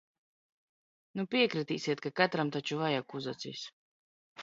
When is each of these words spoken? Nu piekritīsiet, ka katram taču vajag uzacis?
Nu 1.19 1.27
piekritīsiet, 1.35 2.03
ka 2.07 2.15
katram 2.23 2.53
taču 2.59 2.83
vajag 2.83 3.19
uzacis? 3.23 3.73